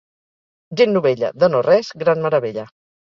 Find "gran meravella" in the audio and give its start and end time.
2.05-2.65